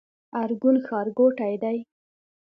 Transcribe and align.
ارګون 0.41 0.75
ښارګوټی 0.85 1.53
دی؟ 1.63 1.77